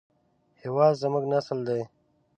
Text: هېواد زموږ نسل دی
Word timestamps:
هېواد 0.61 0.93
زموږ 1.01 1.23
نسل 1.33 1.59
دی 1.67 1.81